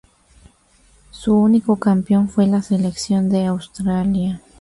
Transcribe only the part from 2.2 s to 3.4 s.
fue la selección